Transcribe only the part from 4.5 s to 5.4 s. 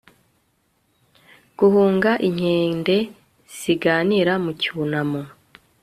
cyunamo